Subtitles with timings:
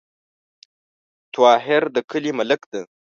[1.35, 2.81] طاهر د کلې ملک ده